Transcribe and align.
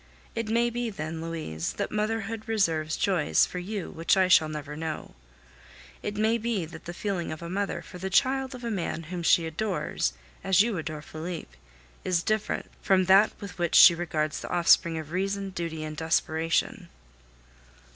It 0.33 0.49
may 0.49 0.71
be 0.71 0.89
then, 0.89 1.21
Louise, 1.21 1.73
that 1.73 1.91
motherhood 1.91 2.47
reserves 2.47 2.97
joys 2.97 3.45
for 3.45 3.59
you 3.59 3.91
which 3.91 4.17
I 4.17 4.27
shall 4.27 4.49
never 4.49 4.75
know. 4.75 5.13
It 6.01 6.17
may 6.17 6.39
be 6.39 6.65
that 6.65 6.85
the 6.85 6.93
feeling 6.95 7.31
of 7.31 7.43
a 7.43 7.49
mother 7.51 7.83
for 7.83 7.99
the 7.99 8.09
child 8.09 8.55
of 8.55 8.63
a 8.63 8.71
man 8.71 9.03
whom 9.13 9.21
she 9.21 9.45
adores, 9.45 10.13
as 10.43 10.63
you 10.63 10.75
adore 10.79 11.03
Felipe, 11.03 11.55
is 12.03 12.23
different 12.23 12.65
from 12.81 13.05
that 13.05 13.31
with 13.39 13.59
which 13.59 13.75
she 13.75 13.93
regards 13.93 14.39
the 14.39 14.49
offspring 14.49 14.97
of 14.97 15.11
reason, 15.11 15.51
duty, 15.51 15.83
and 15.83 15.97
desperation! 15.97 16.89